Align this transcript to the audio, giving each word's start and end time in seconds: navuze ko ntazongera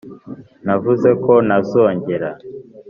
navuze 0.65 1.09
ko 1.23 1.33
ntazongera 1.47 2.29